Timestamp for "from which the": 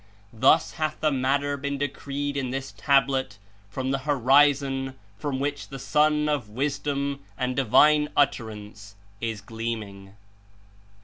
5.19-5.77